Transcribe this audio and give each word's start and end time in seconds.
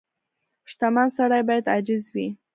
•شتمن 0.71 1.07
سړی 1.17 1.41
باید 1.47 1.65
عاجز 1.73 2.05
وي. 2.13 2.27